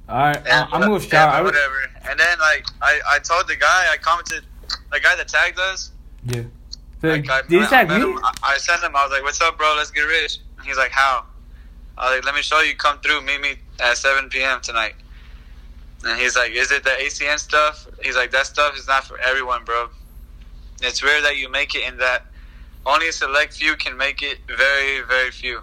All 0.09 0.17
right, 0.17 0.47
I, 0.47 0.63
I'm 0.71 0.81
gonna 0.81 0.89
what- 0.91 1.03
shower. 1.03 1.31
yeah, 1.37 1.41
whatever. 1.43 1.81
And 2.09 2.19
then 2.19 2.39
like 2.39 2.65
I, 2.81 2.99
I 3.11 3.19
told 3.19 3.47
the 3.47 3.55
guy 3.55 3.85
I 3.91 3.97
commented, 3.97 4.45
the 4.91 4.99
guy 4.99 5.15
that 5.15 5.27
tagged 5.27 5.59
us. 5.59 5.91
yeah. 6.25 6.43
Like, 7.03 7.29
I, 7.29 7.41
Did 7.43 7.51
you 7.51 7.61
I 7.61 7.65
tag 7.67 7.87
met 7.87 8.01
me? 8.01 8.11
him, 8.11 8.19
I, 8.23 8.33
I 8.43 8.57
sent 8.57 8.81
him. 8.81 8.93
I 8.95 9.03
was 9.03 9.11
like, 9.11 9.23
"What's 9.23 9.39
up, 9.41 9.57
bro? 9.57 9.73
Let's 9.77 9.89
get 9.91 10.01
rich." 10.01 10.39
And 10.57 10.65
he's 10.67 10.75
like, 10.75 10.91
"How?" 10.91 11.23
I 11.97 12.09
was 12.09 12.17
like, 12.17 12.25
"Let 12.25 12.35
me 12.35 12.41
show 12.41 12.59
you. 12.61 12.75
Come 12.75 12.99
through. 12.99 13.21
Meet 13.21 13.39
me 13.41 13.55
at 13.79 13.95
7 13.97 14.27
p.m. 14.29 14.59
tonight." 14.61 14.95
And 16.05 16.19
he's 16.19 16.35
like, 16.35 16.51
"Is 16.51 16.71
it 16.71 16.83
the 16.83 16.91
ACN 16.91 17.37
stuff?" 17.39 17.85
He's 18.03 18.15
like, 18.15 18.31
"That 18.31 18.45
stuff 18.45 18.77
is 18.77 18.87
not 18.87 19.05
for 19.05 19.19
everyone, 19.19 19.63
bro. 19.65 19.89
It's 20.81 21.03
rare 21.03 21.21
that 21.23 21.37
you 21.37 21.49
make 21.49 21.75
it 21.75 21.83
in 21.87 21.97
that. 21.97 22.25
Only 22.85 23.09
a 23.09 23.11
select 23.11 23.53
few 23.53 23.75
can 23.75 23.97
make 23.97 24.21
it. 24.23 24.39
Very, 24.47 25.01
very 25.01 25.31
few. 25.31 25.61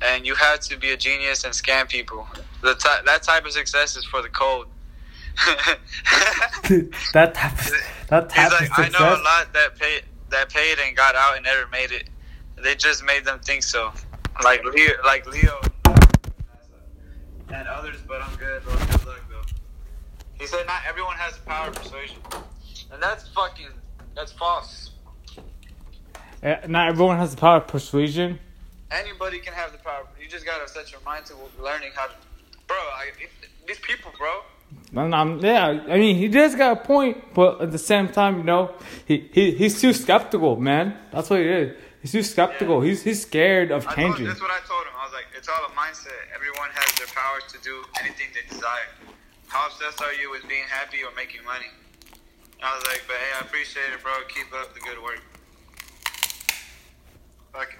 And 0.00 0.26
you 0.26 0.34
have 0.34 0.60
to 0.60 0.76
be 0.78 0.90
a 0.92 0.96
genius 0.96 1.44
and 1.44 1.52
scam 1.52 1.88
people. 1.88 2.26
The 2.62 2.74
ty- 2.74 3.02
that 3.04 3.22
type 3.22 3.44
of 3.44 3.52
success 3.52 3.96
is 3.96 4.04
for 4.04 4.22
the 4.22 4.28
cold." 4.30 4.66
that 7.14 7.32
type 7.34 7.52
of 7.58 7.72
that 8.08 8.28
type 8.28 8.32
He's 8.32 8.46
of 8.46 8.52
like, 8.52 8.78
I 8.78 8.84
success. 8.84 8.92
know 8.92 9.08
a 9.14 9.22
lot 9.22 9.52
that 9.54 9.78
paid 9.78 10.02
that 10.30 10.48
paid 10.50 10.78
and 10.78 10.96
got 10.96 11.14
out 11.14 11.36
and 11.36 11.44
never 11.44 11.66
made 11.68 11.90
it. 11.92 12.08
They 12.56 12.74
just 12.74 13.02
made 13.04 13.24
them 13.24 13.38
think 13.40 13.62
so. 13.62 13.92
Like 14.42 14.64
Leo, 14.64 14.92
like 15.04 15.26
Leo, 15.26 15.60
and 17.48 17.68
others. 17.68 17.96
But 18.06 18.22
I'm 18.22 18.34
good, 18.36 18.62
bro. 18.62 18.74
Good 18.74 18.90
luck, 18.90 19.00
though. 19.04 19.14
He 20.42 20.48
said 20.48 20.66
not 20.66 20.82
everyone 20.88 21.14
has 21.18 21.36
the 21.36 21.42
power 21.42 21.68
of 21.68 21.74
persuasion, 21.76 22.16
and 22.92 23.00
that's 23.00 23.28
fucking 23.28 23.68
that's 24.16 24.32
false. 24.32 24.90
Uh, 26.42 26.56
Not 26.66 26.88
everyone 26.88 27.16
has 27.18 27.30
the 27.32 27.40
power 27.40 27.58
of 27.58 27.68
persuasion. 27.68 28.40
Anybody 28.90 29.38
can 29.38 29.52
have 29.52 29.70
the 29.70 29.78
power. 29.78 30.04
You 30.20 30.28
just 30.28 30.44
gotta 30.44 30.66
set 30.68 30.90
your 30.90 31.00
mind 31.02 31.26
to 31.26 31.34
learning 31.62 31.92
how 31.94 32.06
to. 32.06 32.14
Bro, 32.66 32.76
I, 32.76 33.10
these 33.68 33.78
people, 33.78 34.10
bro. 34.18 34.40
And 35.00 35.14
I'm, 35.14 35.38
yeah, 35.38 35.80
I 35.88 35.96
mean, 35.96 36.16
he 36.16 36.26
does 36.26 36.56
got 36.56 36.78
a 36.78 36.80
point, 36.84 37.34
but 37.34 37.60
at 37.60 37.70
the 37.70 37.78
same 37.78 38.08
time, 38.08 38.38
you 38.38 38.42
know, 38.42 38.74
he, 39.06 39.30
he 39.32 39.52
he's 39.52 39.80
too 39.80 39.92
skeptical, 39.92 40.56
man. 40.56 40.96
That's 41.12 41.30
what 41.30 41.38
he 41.38 41.46
is. 41.46 41.76
He's 42.00 42.10
too 42.10 42.24
skeptical. 42.24 42.80
He's 42.80 43.04
he's 43.04 43.22
scared 43.22 43.70
of 43.70 43.86
I 43.86 43.94
told, 43.94 43.96
changing. 43.96 44.26
that's 44.26 44.40
what 44.40 44.50
I 44.50 44.58
told 44.66 44.86
him. 44.86 44.92
I 44.98 45.04
was 45.04 45.12
like, 45.12 45.26
it's 45.38 45.48
all 45.48 45.64
a 45.64 45.72
mindset. 45.78 46.18
Everyone 46.34 46.70
has 46.74 46.92
their 46.98 47.06
power 47.14 47.38
to 47.46 47.58
do 47.62 47.84
anything 48.00 48.26
they 48.34 48.42
desire. 48.52 48.90
How 49.52 49.66
obsessed 49.66 50.00
are 50.00 50.14
you 50.14 50.30
with 50.30 50.48
being 50.48 50.64
happy 50.66 51.04
or 51.04 51.14
making 51.14 51.44
money? 51.44 51.66
I 52.62 52.74
was 52.74 52.86
like, 52.86 53.02
but 53.06 53.16
hey, 53.16 53.36
I 53.36 53.40
appreciate 53.44 53.92
it, 53.92 54.02
bro. 54.02 54.12
Keep 54.28 54.50
up 54.54 54.72
the 54.72 54.80
good 54.80 54.96
work. 55.02 55.20
Fuck 57.52 57.68
it. 57.68 57.78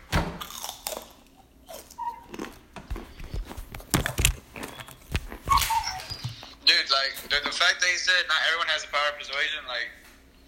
Dude, 6.66 6.90
like 6.92 7.16
the, 7.30 7.40
the 7.42 7.54
fact 7.56 7.80
that 7.80 7.88
he 7.90 7.96
said 7.96 8.22
not 8.28 8.36
everyone 8.48 8.66
has 8.68 8.82
the 8.82 8.88
power 8.92 9.08
of 9.10 9.18
persuasion, 9.18 9.64
like 9.66 9.88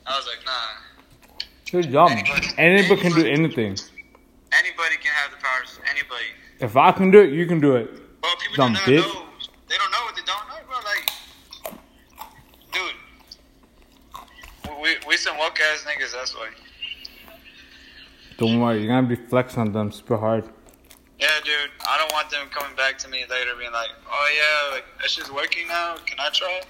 I 0.06 0.18
was 0.18 0.26
like, 0.26 0.44
nah. 0.44 0.52
You're 1.72 1.90
dumb. 1.90 2.12
Anybody 2.58 3.00
can 3.00 3.12
do 3.12 3.26
anything. 3.26 3.78
Anybody 4.52 4.96
can 5.00 5.12
have 5.14 5.30
the 5.30 5.38
powers. 5.38 5.80
Anybody. 5.90 6.26
If 6.60 6.76
I 6.76 6.92
can 6.92 7.10
do 7.10 7.20
it, 7.22 7.32
you 7.32 7.46
can 7.46 7.60
do 7.60 7.76
it. 7.76 7.90
Bro, 8.20 8.30
people 8.40 8.56
Dumb 8.56 8.72
do 8.74 8.78
not 8.78 8.88
bitch. 8.88 9.14
know. 9.14 9.22
They 9.66 9.76
don't 9.78 9.90
know 9.90 10.04
what 10.04 10.14
they 10.14 10.22
don't 10.22 10.46
know, 10.48 10.60
bro. 10.68 10.76
Like, 10.84 11.10
dude, 12.70 12.96
we 14.84 14.96
we 15.08 15.16
some 15.16 15.38
woke 15.38 15.58
ass 15.60 15.84
niggas. 15.88 16.12
That's 16.12 16.34
why. 16.34 16.50
Don't 18.36 18.60
worry, 18.60 18.80
you're 18.80 18.88
gonna 18.88 19.06
be 19.06 19.16
flexing 19.16 19.60
on 19.60 19.72
them 19.72 19.90
super 19.90 20.18
hard. 20.18 20.44
Yeah, 21.18 21.28
dude. 21.42 21.70
I 21.88 21.96
don't 21.98 22.12
want 22.12 22.28
them 22.30 22.48
coming 22.50 22.76
back 22.76 22.98
to 22.98 23.08
me 23.08 23.24
later, 23.30 23.52
being 23.58 23.72
like, 23.72 23.88
"Oh 24.10 24.28
yeah, 24.36 24.74
like 24.74 24.84
that 25.00 25.08
shit's 25.08 25.32
working 25.32 25.66
now. 25.68 25.96
Can 26.04 26.20
I 26.20 26.28
try?" 26.28 26.60
it?" 26.60 26.66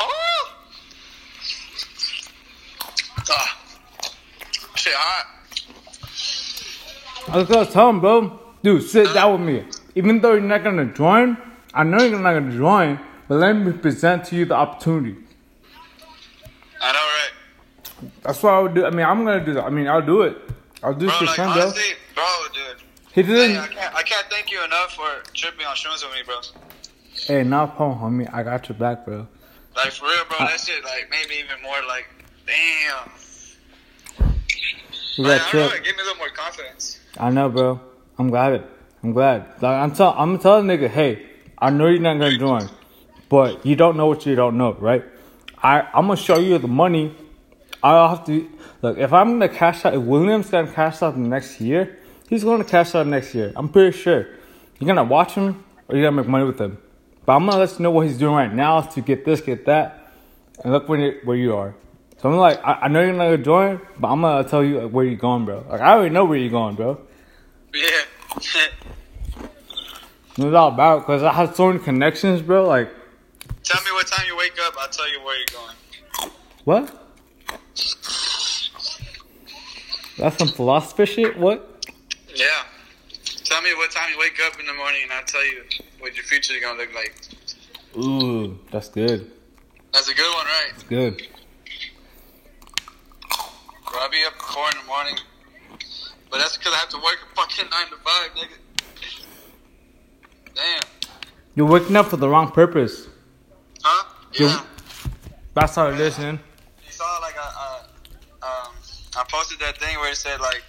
Oh! 0.00 0.52
Ah. 3.30 3.58
Shit 4.76 4.92
hot. 4.94 5.26
I 7.28 7.38
was 7.38 7.48
gonna 7.48 7.66
tell 7.66 7.88
him, 7.90 8.00
bro, 8.00 8.38
dude, 8.62 8.82
sit 8.82 9.12
down 9.14 9.32
with 9.32 9.40
me. 9.48 9.64
Even 9.94 10.20
though 10.20 10.32
you're 10.32 10.42
not 10.42 10.62
gonna 10.62 10.86
join, 10.86 11.36
I 11.74 11.84
know 11.84 12.02
you're 12.02 12.18
not 12.18 12.34
gonna 12.34 12.56
join, 12.56 13.00
but 13.28 13.36
let 13.36 13.54
me 13.54 13.72
present 13.72 14.24
to 14.26 14.36
you 14.36 14.44
the 14.44 14.54
opportunity. 14.54 15.16
I 16.80 16.92
know, 16.92 16.98
right? 16.98 18.12
That's 18.22 18.42
what 18.42 18.54
I 18.54 18.58
would 18.60 18.74
do. 18.74 18.84
I 18.84 18.90
mean, 18.90 19.06
I'm 19.06 19.24
gonna 19.24 19.44
do 19.44 19.54
that. 19.54 19.64
I 19.64 19.70
mean, 19.70 19.88
I'll 19.88 20.04
do 20.04 20.22
it. 20.22 20.36
I'll 20.82 20.92
do 20.94 21.06
this 21.06 21.18
Bro, 21.18 21.18
for 21.20 21.24
like 21.26 21.36
fun, 21.36 21.58
bro. 21.58 21.72
dude. 22.52 22.82
He 23.14 23.22
didn't. 23.22 23.56
I 23.58 23.66
can't, 23.68 23.94
I 23.94 24.02
can't 24.02 24.26
thank 24.30 24.50
you 24.50 24.64
enough 24.64 24.94
for 24.94 25.22
tripping 25.34 25.66
on 25.66 25.76
shrooms 25.76 26.02
with 26.04 26.12
me, 26.14 26.22
bro. 26.24 26.40
Hey, 27.26 27.44
not 27.44 27.76
problem, 27.76 27.98
homie. 27.98 28.28
I 28.34 28.42
got 28.42 28.68
your 28.68 28.76
back, 28.78 29.04
bro. 29.04 29.26
Like 29.76 29.92
for 29.92 30.06
real, 30.06 30.24
bro. 30.28 30.38
I- 30.40 30.50
that 30.52 30.60
shit, 30.60 30.82
like, 30.84 31.08
maybe 31.10 31.34
even 31.36 31.62
more 31.62 31.76
like, 31.86 32.06
damn. 32.46 33.10
You 35.16 35.24
got 35.24 35.40
I 35.42 35.50
tripped. 35.50 35.82
me 35.84 35.90
a 35.92 35.96
little 35.96 36.16
more 36.16 36.30
confidence. 36.30 37.00
I 37.18 37.30
know, 37.30 37.48
bro. 37.50 37.80
I'm 38.18 38.28
glad 38.28 38.54
it. 38.54 38.66
I'm 39.02 39.12
glad. 39.12 39.46
Like 39.60 39.76
I'm 39.82 39.92
tell 39.94 40.14
I'm 40.16 40.38
telling 40.38 40.66
nigga, 40.66 40.88
hey, 40.88 41.26
I 41.62 41.70
know 41.70 41.86
you're 41.86 42.00
not 42.00 42.18
gonna 42.18 42.36
join, 42.36 42.68
but 43.28 43.64
you 43.64 43.76
don't 43.76 43.96
know 43.96 44.06
what 44.06 44.26
you 44.26 44.34
don't 44.34 44.58
know, 44.58 44.72
right? 44.80 45.04
I 45.62 45.82
I'm 45.94 46.08
gonna 46.08 46.16
show 46.16 46.40
you 46.40 46.58
the 46.58 46.66
money. 46.66 47.14
I'll 47.84 48.08
have 48.08 48.26
to 48.26 48.50
look 48.82 48.98
if 48.98 49.12
I'm 49.12 49.38
gonna 49.38 49.48
cash 49.48 49.84
out. 49.84 49.94
If 49.94 50.02
Williams 50.02 50.50
gonna 50.50 50.72
cash 50.72 51.02
out 51.02 51.16
next 51.16 51.60
year, 51.60 52.00
he's 52.28 52.42
gonna 52.42 52.64
cash 52.64 52.96
out 52.96 53.06
next 53.06 53.32
year. 53.32 53.52
I'm 53.54 53.68
pretty 53.68 53.96
sure. 53.96 54.26
You're 54.80 54.88
gonna 54.88 55.04
watch 55.04 55.34
him 55.34 55.62
or 55.86 55.94
you're 55.94 56.04
gonna 56.04 56.20
make 56.20 56.28
money 56.28 56.44
with 56.44 56.60
him. 56.60 56.78
But 57.24 57.36
I'm 57.36 57.46
gonna 57.46 57.58
let 57.58 57.78
you 57.78 57.84
know 57.84 57.92
what 57.92 58.08
he's 58.08 58.18
doing 58.18 58.34
right 58.34 58.52
now 58.52 58.80
to 58.80 59.00
get 59.00 59.24
this, 59.24 59.40
get 59.40 59.64
that, 59.66 60.12
and 60.64 60.72
look 60.72 60.88
where 60.88 61.20
where 61.22 61.36
you 61.36 61.54
are. 61.54 61.76
So 62.20 62.28
I'm 62.28 62.38
like, 62.38 62.58
I, 62.64 62.72
I 62.72 62.88
know 62.88 63.02
you're 63.02 63.12
not 63.12 63.26
gonna 63.26 63.38
join, 63.38 63.80
but 64.00 64.08
I'm 64.08 64.20
gonna 64.20 64.48
tell 64.48 64.64
you 64.64 64.80
like, 64.80 64.90
where 64.90 65.04
you're 65.04 65.14
going, 65.14 65.44
bro. 65.44 65.64
Like 65.70 65.80
I 65.80 65.92
already 65.92 66.12
know 66.12 66.24
where 66.24 66.38
you're 66.38 66.50
going, 66.50 66.74
bro. 66.74 67.00
Yeah. 67.72 68.66
No 70.38 70.54
all 70.54 70.68
about 70.68 71.00
because 71.00 71.22
I 71.22 71.32
have 71.32 71.54
so 71.54 71.66
many 71.68 71.78
connections, 71.78 72.40
bro. 72.40 72.66
Like, 72.66 72.90
Tell 73.64 73.82
me 73.82 73.90
what 73.92 74.06
time 74.06 74.26
you 74.26 74.36
wake 74.36 74.58
up. 74.66 74.74
I'll 74.78 74.88
tell 74.88 75.10
you 75.10 75.22
where 75.22 75.36
you're 75.38 75.46
going. 75.52 76.32
what? 76.64 76.98
That's 80.18 80.36
some 80.38 80.48
philosophy 80.48 81.06
shit? 81.06 81.38
What? 81.38 81.86
Yeah. 82.34 82.46
Tell 83.44 83.62
me 83.62 83.74
what 83.74 83.90
time 83.90 84.10
you 84.10 84.18
wake 84.18 84.38
up 84.46 84.58
in 84.58 84.66
the 84.66 84.74
morning, 84.74 85.02
and 85.04 85.12
I'll 85.12 85.24
tell 85.24 85.44
you 85.44 85.62
what 85.98 86.14
your 86.16 86.24
future 86.24 86.54
is 86.54 86.62
gonna 86.62 86.78
look 86.78 86.94
like. 86.94 87.14
Ooh, 87.96 88.58
that's 88.70 88.88
good. 88.88 89.30
That's 89.92 90.08
a 90.08 90.14
good 90.14 90.34
one, 90.34 90.46
right? 90.46 90.72
Good. 90.88 91.22
Bro, 93.90 94.00
I'll 94.00 94.10
be 94.10 94.24
up 94.26 94.32
at 94.34 94.42
four 94.42 94.64
in 94.70 94.78
the 94.78 94.86
morning. 94.86 95.16
But 96.30 96.38
that's 96.38 96.56
because 96.56 96.72
I 96.72 96.78
have 96.78 96.88
to 96.90 96.96
work 96.96 97.18
a 97.30 97.34
fucking 97.34 97.68
nine 97.70 97.86
to 97.90 97.96
five, 97.96 98.30
nigga. 98.34 98.56
Damn. 100.62 100.80
You're 101.56 101.66
waking 101.66 101.96
up 101.96 102.06
for 102.06 102.16
the 102.16 102.28
wrong 102.28 102.52
purpose. 102.52 103.08
Huh? 103.82 104.08
Yeah. 104.34 104.64
That's 105.54 105.74
how 105.74 105.88
it 105.88 105.98
is, 105.98 106.16
man. 106.18 106.38
You 106.86 106.92
saw 106.92 107.18
like 107.20 107.34
a, 107.34 107.40
uh, 107.40 107.82
um, 108.42 108.72
I 109.16 109.24
posted 109.28 109.58
that 109.58 109.76
thing 109.78 109.98
where 109.98 110.10
it 110.10 110.16
said 110.16 110.40
like, 110.40 110.62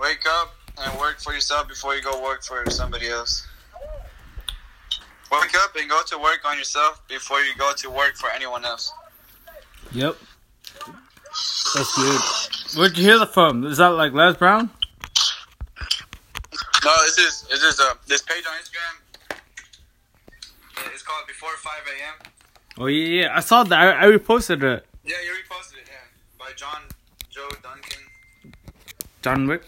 wake 0.00 0.24
up 0.28 0.54
and 0.78 0.98
work 1.00 1.20
for 1.20 1.32
yourself 1.32 1.66
before 1.66 1.96
you 1.96 2.02
go 2.02 2.22
work 2.22 2.44
for 2.44 2.64
somebody 2.70 3.08
else. 3.08 3.46
Wake 5.32 5.54
up 5.56 5.74
and 5.76 5.90
go 5.90 6.00
to 6.06 6.18
work 6.18 6.40
on 6.44 6.56
yourself 6.56 7.02
before 7.08 7.40
you 7.40 7.52
go 7.58 7.72
to 7.74 7.90
work 7.90 8.14
for 8.14 8.30
anyone 8.30 8.64
else. 8.64 8.92
Yep. 9.90 10.16
That's 11.74 11.96
good. 11.96 12.78
Where'd 12.78 12.96
you 12.96 13.04
hear 13.04 13.18
that 13.18 13.34
from? 13.34 13.66
Is 13.66 13.78
that 13.78 13.88
like 13.88 14.12
Les 14.12 14.36
Brown? 14.36 14.70
No, 16.86 16.94
this 17.02 17.18
is 17.18 17.44
it's 17.50 17.60
just 17.60 17.80
uh, 17.80 17.94
this 18.06 18.22
page 18.22 18.44
on 18.46 18.54
Instagram. 18.62 18.94
It's 20.94 21.02
called 21.02 21.26
Before 21.26 21.50
Five 21.58 21.82
a.m. 21.82 22.30
Oh, 22.78 22.86
yeah, 22.86 23.22
yeah. 23.22 23.36
I 23.36 23.40
saw 23.40 23.64
that. 23.64 23.74
I, 23.74 24.06
I 24.06 24.06
reposted 24.06 24.62
it. 24.62 24.86
Yeah, 25.02 25.16
you 25.26 25.34
reposted 25.34 25.82
it. 25.82 25.90
Yeah, 25.90 26.06
by 26.38 26.52
John 26.54 26.82
Joe 27.28 27.48
Duncan. 27.60 28.06
John 29.20 29.48
Wick. 29.48 29.62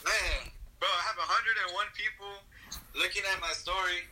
Man, 0.00 0.40
bro, 0.80 0.88
I 0.88 1.02
have 1.04 1.20
101 1.20 1.92
people 1.92 2.40
looking 2.96 3.20
at 3.34 3.38
my 3.42 3.52
story. 3.52 4.08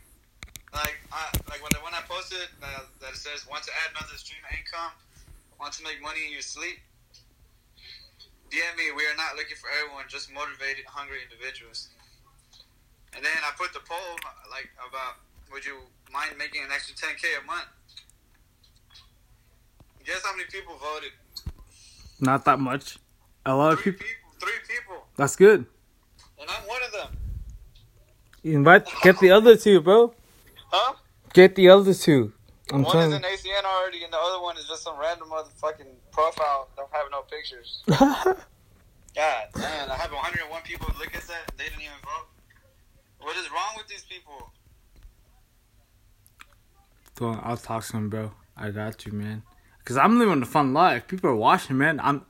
Like, 0.75 1.01
I 1.11 1.33
like 1.49 1.63
when 1.65 1.73
I, 1.73 1.81
when 1.81 1.95
I 1.95 2.03
posted 2.07 2.45
uh, 2.63 2.85
that 3.01 3.17
it 3.17 3.17
says 3.17 3.49
want 3.49 3.65
to 3.65 3.71
add 3.89 3.97
another 3.97 4.19
stream 4.19 4.45
of 4.45 4.53
income, 4.53 4.93
want 5.59 5.73
to 5.81 5.83
make 5.83 6.03
money 6.03 6.27
in 6.27 6.33
your 6.33 6.45
sleep. 6.45 6.77
DM 8.55 8.77
me. 8.79 8.85
We 8.95 9.03
are 9.11 9.19
not 9.19 9.35
looking 9.35 9.59
for 9.59 9.67
everyone, 9.83 10.05
just 10.07 10.31
motivated, 10.31 10.87
hungry 10.87 11.19
individuals. 11.27 11.89
And 13.17 13.25
then 13.25 13.35
I 13.43 13.51
put 13.59 13.73
the 13.75 13.81
poll 13.83 14.15
like 14.51 14.71
about 14.79 15.19
would 15.51 15.67
you 15.67 15.75
mind 16.13 16.39
making 16.39 16.63
an 16.63 16.71
extra 16.71 16.95
10k 16.95 17.43
a 17.43 17.47
month? 17.47 17.67
Guess 20.05 20.23
how 20.25 20.37
many 20.37 20.45
people 20.51 20.77
voted? 20.79 21.11
Not 22.21 22.45
that 22.45 22.61
much. 22.61 22.99
A 23.45 23.55
lot 23.55 23.73
of 23.73 23.83
people. 23.83 23.99
people. 23.99 24.31
Three 24.41 24.61
people, 24.69 25.07
That's 25.17 25.37
good. 25.37 25.65
and 26.41 26.51
I'm 26.51 26.69
one 26.69 26.83
of 26.85 26.93
them. 26.93 27.17
Invite, 28.43 28.87
get 29.03 29.19
the 29.21 29.31
other 29.31 29.57
two, 29.57 29.81
bro. 29.81 30.15
Huh? 30.71 30.95
Get 31.33 31.55
the 31.55 31.71
other 31.71 31.95
two. 31.95 32.33
I'm 32.73 32.83
one 32.83 32.99
is 32.99 33.15
an 33.15 33.23
ACN 33.23 33.65
already, 33.65 34.05
and 34.05 34.13
the 34.13 34.19
other 34.19 34.43
one 34.43 34.57
is 34.59 34.67
just 34.69 34.83
some 34.83 34.99
random 34.99 35.29
motherfucking 35.31 35.87
profile 36.15 36.69
don't 36.77 36.91
have 36.93 37.07
no 37.11 37.23
pictures. 37.23 37.83
God, 37.89 39.47
man, 39.57 39.91
I 39.91 39.95
have 39.97 40.11
101 40.13 40.63
people 40.63 40.89
look 40.99 41.15
at 41.15 41.23
that. 41.29 41.53
They 41.57 41.65
didn't 41.65 41.83
even 41.83 41.93
vote. 42.05 42.29
What 43.21 43.37
is 43.37 43.51
wrong 43.51 43.75
with 43.77 43.87
these 43.89 44.05
people? 44.05 44.51
Go 47.17 47.39
I'll 47.43 47.57
talk 47.57 47.85
to 47.87 47.97
him, 47.97 48.09
bro. 48.11 48.33
I 48.57 48.71
got 48.71 49.07
you, 49.07 49.13
man. 49.13 49.43
Cause 49.85 49.97
I'm 49.97 50.19
living 50.19 50.43
a 50.43 50.47
fun 50.47 50.73
life. 50.73 51.07
People 51.07 51.31
are 51.31 51.37
watching, 51.37 51.77
man. 51.79 52.01
I'm 52.01 52.25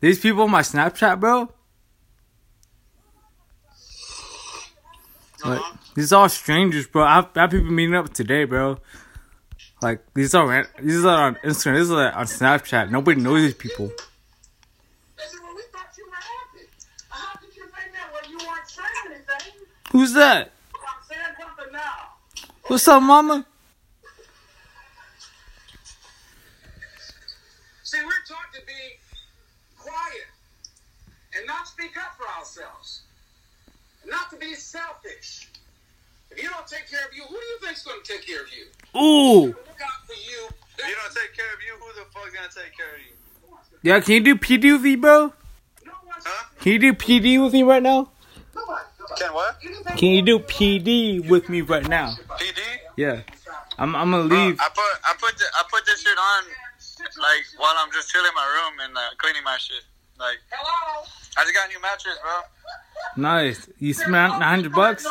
these 0.00 0.20
people 0.20 0.44
on 0.44 0.50
my 0.50 0.62
Snapchat, 0.62 1.18
bro. 1.20 1.52
Like 5.44 5.60
Uh-huh. 5.60 5.76
these 5.94 6.12
are 6.12 6.22
all 6.22 6.28
strangers, 6.28 6.86
bro. 6.86 7.02
I 7.04 7.16
have, 7.16 7.30
I 7.34 7.40
have 7.42 7.50
people 7.50 7.70
meeting 7.72 7.94
up 7.94 8.12
today, 8.14 8.44
bro. 8.44 8.78
Like 9.82 10.00
these 10.14 10.34
are 10.34 10.68
these 10.80 11.04
are 11.04 11.26
on 11.28 11.34
Instagram. 11.36 11.76
These 11.76 11.90
are 11.90 12.12
on 12.12 12.26
Snapchat. 12.26 12.90
Nobody 12.90 13.20
knows 13.20 13.42
these 13.42 13.54
people. 13.54 13.90
Who's 19.90 20.12
that? 20.14 20.52
What's 22.66 22.86
up, 22.86 23.02
mama? 23.02 23.44
See, 27.82 27.98
we're 27.98 28.12
taught 28.28 28.52
to 28.54 28.60
be 28.64 28.72
quiet 29.76 30.28
and 31.36 31.44
not 31.48 31.66
speak 31.66 31.96
up 31.96 32.16
for 32.16 32.28
ourselves, 32.38 33.02
not 34.06 34.30
to 34.30 34.36
be 34.36 34.54
selfish. 34.54 35.50
If 36.30 36.40
you 36.40 36.48
don't 36.48 36.66
take 36.68 36.88
care 36.88 37.04
of 37.04 37.16
you, 37.16 37.24
who 37.24 37.34
do 37.34 37.44
you 37.44 37.58
think's 37.60 37.82
going 37.82 38.00
to 38.00 38.12
take 38.12 38.24
care 38.24 38.40
of 38.40 38.48
you? 38.56 38.66
Ooh, 38.96 39.46
Look 39.46 39.56
you. 40.26 40.48
Don't 40.78 41.14
take 41.14 41.34
care 41.36 41.52
of 41.54 41.60
you, 41.64 41.74
who 41.78 41.92
the 41.94 42.06
fuck's 42.12 42.32
gonna 42.34 42.48
take 42.48 42.76
care 42.76 42.94
of 42.94 43.00
you? 43.00 43.14
yeah. 43.82 44.00
Can 44.00 44.14
you 44.14 44.20
do 44.20 44.34
PD 44.36 44.72
with 44.72 44.82
me, 44.82 44.96
bro? 44.96 45.32
Huh? 45.86 46.44
Can 46.60 46.72
you 46.72 46.78
do 46.78 46.92
PD 46.92 47.42
with 47.42 47.52
me 47.52 47.62
right 47.62 47.82
now? 47.82 48.10
no 48.54 48.62
one, 48.66 48.82
no 48.98 49.04
one. 49.06 49.16
Can 49.18 49.32
what? 49.32 49.60
Can 49.96 50.08
you 50.10 50.22
do 50.22 50.38
PD 50.38 51.26
with 51.28 51.48
me 51.48 51.60
right 51.62 51.86
now? 51.88 52.14
PD? 52.38 52.58
Yeah. 52.96 53.20
I'm 53.78 53.94
I'm 53.96 54.10
gonna 54.10 54.28
Bro, 54.28 54.36
leave. 54.36 54.60
I 54.60 54.68
put 54.68 54.84
I 55.04 55.14
put 55.18 55.38
the, 55.38 55.44
I 55.54 55.62
put 55.70 55.86
this 55.86 56.02
shit 56.02 56.18
on 56.18 56.44
like 57.00 57.44
while 57.56 57.74
I'm 57.78 57.90
just 57.92 58.10
chilling 58.10 58.26
in 58.28 58.34
my 58.34 58.44
room 58.44 58.80
and 58.88 58.96
uh, 58.96 59.00
cleaning 59.16 59.42
my 59.44 59.56
shit. 59.58 59.82
Like 60.18 60.36
Hello? 60.50 61.06
I 61.38 61.44
just 61.44 61.54
got 61.54 61.66
a 61.66 61.72
new 61.72 61.80
mattress, 61.80 62.18
bro. 62.22 62.32
Nice. 63.16 63.68
You 63.78 63.94
spent 63.94 64.12
nine 64.12 64.42
hundred 64.42 64.72
bucks. 64.72 65.06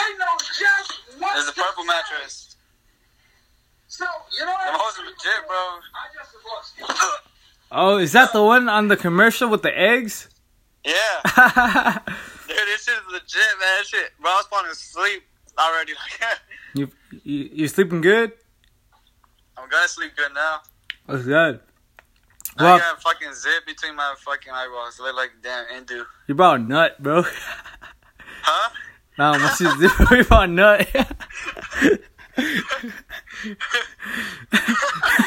They 0.00 0.16
know 0.18 0.34
just 0.38 0.60
how 0.60 0.82
to 0.82 0.88
push 0.88 1.10
your 1.10 1.20
button. 1.20 1.20
They 1.20 1.20
know 1.20 1.20
just 1.20 1.20
what 1.20 1.38
It's 1.38 1.48
a 1.48 1.60
purple 1.62 1.84
mattress. 1.84 2.56
So, 3.88 4.04
you 4.32 4.40
know 4.40 4.46
Them 4.46 4.74
what? 4.74 4.80
hoes 4.80 4.98
are 4.98 5.04
legit, 5.04 5.46
bro. 5.46 5.56
I 5.56 6.06
just 6.14 6.32
divorced. 6.32 7.22
Oh, 7.72 7.98
is 7.98 8.12
that 8.12 8.32
the 8.32 8.42
one 8.42 8.68
on 8.68 8.88
the 8.88 8.96
commercial 8.96 9.48
with 9.48 9.62
the 9.62 9.76
eggs? 9.76 10.28
Yeah. 10.84 10.92
Dude, 12.48 12.56
this 12.66 12.84
shit 12.84 12.94
is 12.94 13.12
legit, 13.12 13.34
man. 13.58 13.76
That 13.78 13.84
shit, 13.86 14.10
bro. 14.20 14.30
I 14.30 14.34
was 14.36 14.46
falling 14.46 14.70
asleep 14.70 15.22
already. 15.58 15.92
you, 16.74 16.90
you 17.22 17.50
you 17.52 17.68
sleeping 17.68 18.00
good? 18.00 18.32
I'm 19.56 19.68
gonna 19.68 19.86
sleep 19.88 20.12
good 20.16 20.32
now. 20.34 20.60
That's 21.06 21.24
good. 21.24 21.60
I 22.58 22.62
Well, 22.64 22.78
got 22.78 22.98
a 22.98 23.00
fucking 23.00 23.34
zip 23.34 23.66
between 23.66 23.94
my 23.94 24.14
fucking 24.18 24.52
eyeballs. 24.52 24.98
Look 24.98 25.14
like 25.14 25.30
damn 25.42 25.66
Hindu. 25.68 26.04
You're 26.26 26.34
about 26.34 26.60
a 26.60 26.62
nut, 26.62 27.02
bro. 27.02 27.24
Huh? 28.42 28.70
Nah, 29.20 29.32
once 29.38 29.60
you 29.60 29.68
you 30.10 30.20
about 30.22 30.44
a 30.44 30.46
nut. 30.46 30.88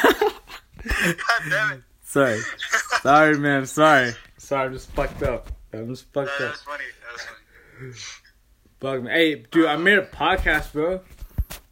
God 0.04 1.42
damn 1.48 1.72
it. 1.74 1.82
sorry, 2.02 2.40
sorry, 3.02 3.38
man. 3.38 3.66
Sorry, 3.66 4.12
sorry. 4.38 4.66
I'm 4.66 4.72
just 4.72 4.90
fucked 4.90 5.22
up. 5.22 5.48
I'm 5.72 5.88
just 5.88 6.06
No, 6.14 6.24
fucked 6.24 6.38
that 6.38 6.44
up. 6.46 6.50
was 6.52 6.60
funny. 6.62 6.84
That 7.02 7.12
was 7.12 8.02
funny. 8.02 8.98
Fuck 8.98 9.02
me. 9.04 9.10
Hey, 9.10 9.34
dude, 9.50 9.66
I 9.66 9.76
made 9.76 9.98
a 9.98 10.06
podcast, 10.06 10.72
bro. 10.72 11.00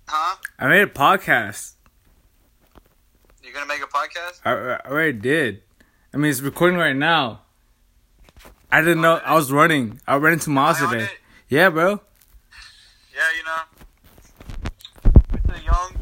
Huh? 0.06 0.36
I 0.58 0.68
made 0.68 0.82
a 0.82 0.86
podcast. 0.86 1.72
You're 3.42 3.52
gonna 3.52 3.66
make 3.66 3.82
a 3.82 3.86
podcast? 3.86 4.40
I, 4.44 4.52
I 4.52 4.80
already 4.88 5.18
did. 5.18 5.62
I 6.14 6.18
mean, 6.18 6.30
it's 6.30 6.40
recording 6.40 6.78
right 6.78 6.94
now. 6.96 7.40
I 8.70 8.80
didn't 8.80 9.00
know 9.02 9.14
I 9.16 9.34
was 9.34 9.50
running. 9.52 10.00
I 10.06 10.16
ran 10.16 10.34
into 10.34 10.50
Miles 10.50 10.78
today. 10.78 11.08
Yeah, 11.48 11.68
bro. 11.70 12.00
Yeah, 13.14 13.20
you 13.36 13.44
know. 13.44 15.12
With 15.32 15.42
the 15.44 15.62
young, 15.62 15.96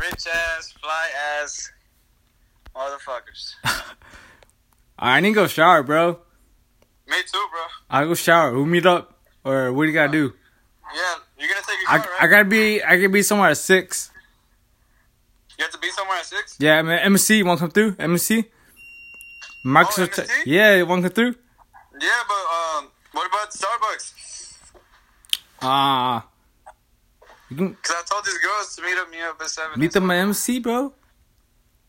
rich 0.00 0.26
ass, 0.26 0.72
fly 0.80 1.08
ass 1.42 1.70
motherfuckers. 2.74 3.54
I 4.98 5.20
need 5.20 5.30
to 5.30 5.34
go 5.34 5.46
shower, 5.46 5.82
bro. 5.82 6.18
Me 7.08 7.16
too, 7.32 7.46
bro. 7.50 7.60
I'll 7.90 8.06
go 8.06 8.14
shower. 8.14 8.52
We'll 8.54 8.66
meet 8.66 8.86
up. 8.86 9.18
Or 9.44 9.72
what 9.72 9.84
do 9.84 9.88
you 9.88 9.94
gotta 9.94 10.12
do? 10.12 10.32
Yeah, 10.94 11.14
you're 11.38 11.48
gonna 11.48 11.62
take 11.66 11.78
a 11.88 11.92
I, 11.92 11.98
car, 11.98 12.10
right? 12.12 12.22
I 12.22 12.26
gotta 12.26 12.44
be 12.44 12.82
I 12.82 12.96
gotta 12.96 13.08
be 13.08 13.22
somewhere 13.22 13.48
at 13.50 13.56
six. 13.56 14.10
you 15.58 15.64
have 15.64 15.72
to 15.72 15.78
be 15.78 15.90
somewhere 15.90 16.18
at 16.18 16.26
six. 16.26 16.56
Yeah, 16.60 16.78
I 16.78 16.82
mean 16.82 16.98
MC, 16.98 17.38
you 17.38 17.44
wanna 17.46 17.58
come 17.60 17.70
through? 17.70 17.96
MC? 17.98 18.44
Microsoft 19.64 20.18
Oh, 20.18 20.22
MSC? 20.22 20.42
Yeah, 20.46 20.76
you 20.76 20.86
wanna 20.86 21.02
come 21.02 21.10
through? 21.12 21.34
Yeah, 22.00 22.20
but 22.28 22.78
um, 22.84 22.88
what 23.12 23.26
about 23.28 23.50
Starbucks? 23.50 24.12
Ah. 25.62 26.26
you 27.50 27.76
Cause 27.82 27.96
I 27.98 28.02
told 28.08 28.24
these 28.24 28.38
girls 28.38 28.76
to 28.76 28.82
meet 28.82 28.96
up 28.98 29.10
me 29.10 29.20
up 29.20 29.40
at 29.40 29.48
seven. 29.48 29.78
meet 29.80 29.92
them 29.92 30.10
at 30.10 30.16
MC, 30.18 30.58
bro. 30.60 30.92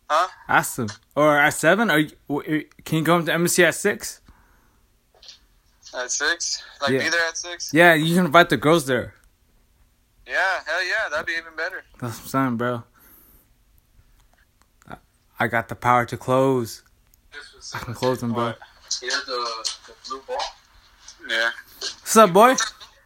Huh? 0.10 0.28
Ask 0.48 0.76
them. 0.76 0.88
Or 1.16 1.38
at 1.38 1.54
seven? 1.54 1.90
Or 1.90 2.00
you- 2.00 2.66
can 2.84 2.98
you 3.00 3.04
come 3.06 3.26
to 3.26 3.34
MC 3.34 3.64
at 3.64 3.76
six? 3.76 4.20
At 5.98 6.12
six? 6.12 6.64
Like 6.82 6.92
Yeah. 6.92 7.00
be 7.04 7.10
there 7.10 7.28
at 7.28 7.38
six? 7.38 7.74
Yeah, 7.74 7.94
you 7.94 8.16
can 8.16 8.26
invite 8.26 8.50
the 8.50 8.58
girls 8.58 8.86
there. 8.86 9.16
Yeah, 10.28 10.64
hell 10.66 10.84
yeah, 10.86 11.10
that'd 11.10 11.26
be 11.26 11.34
even 11.34 11.56
better. 11.56 11.84
That's 12.00 12.18
what 12.18 12.24
I'm 12.24 12.28
saying, 12.28 12.58
bro. 12.58 12.84
I- 15.40 15.48
got 15.48 15.70
the 15.70 15.76
power 15.76 16.06
to 16.06 16.18
close. 16.18 16.84
I 17.74 17.80
can 17.80 17.94
close 17.94 18.20
them, 18.20 18.34
bro. 18.34 18.54
Here's 19.02 19.26
the, 19.26 19.70
the 19.88 19.94
blue 20.08 20.22
ball. 20.28 20.38
Yeah. 21.28 21.50
What's 21.80 22.16
up, 22.18 22.32
boy? 22.34 22.56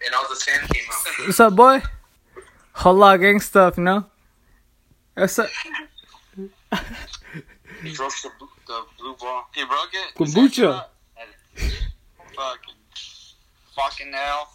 And 0.06 0.14
all 0.14 0.26
the 0.30 0.36
sand 0.36 0.70
came 0.70 0.84
out. 0.92 1.26
What's 1.28 1.40
up, 1.40 1.56
boy? 1.56 1.82
Whole 2.74 2.94
lot 2.94 3.16
of 3.16 3.22
gang 3.22 3.40
stuff, 3.40 3.78
you 3.78 3.84
know? 3.84 4.06
What's 5.16 5.40
up? 5.40 5.50
He 6.36 7.96
broke 7.96 8.12
the, 8.22 8.30
blue- 8.38 8.50
the 8.68 8.82
blue 9.00 9.16
ball. 9.20 9.46
You 9.56 9.66
broke 9.68 9.90
it? 9.94 10.16
Kombucha. 10.16 10.86
Fucking. 11.56 12.76
Fucking 13.76 14.14
hell. 14.14 14.50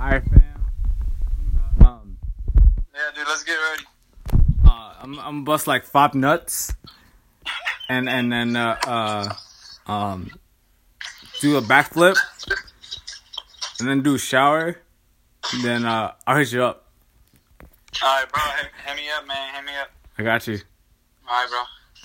Alright, 0.00 0.22
fam. 0.24 1.86
Um, 1.86 2.16
Yeah, 2.94 3.00
dude, 3.14 3.26
let's 3.28 3.44
get 3.44 3.52
ready. 3.54 3.84
uh, 4.64 4.94
I'm, 5.00 5.18
I'm 5.18 5.44
bust 5.44 5.66
like 5.66 5.84
five 5.84 6.14
nuts. 6.14 6.72
And, 7.88 8.08
and 8.08 8.32
then, 8.32 8.56
uh, 8.56 8.76
uh, 8.86 9.32
um, 9.90 10.30
do 11.40 11.56
a 11.56 11.62
backflip. 11.62 12.16
And 13.80 13.88
then 13.88 14.02
do 14.02 14.14
a 14.14 14.18
shower. 14.18 14.76
And 15.52 15.62
then, 15.62 15.84
uh, 15.84 16.12
I'll 16.26 16.36
hit 16.36 16.52
you 16.52 16.62
up. 16.64 16.86
Alright, 18.02 18.30
bro, 18.32 18.42
hit, 18.42 18.70
hit 18.86 18.96
me 18.96 19.08
up, 19.10 19.26
man. 19.26 19.54
Hit 19.54 19.64
me 19.64 19.72
up. 19.80 19.90
I 20.18 20.22
got 20.22 20.46
you. 20.46 20.58
Alright, 21.28 21.48
bro. 21.48 21.58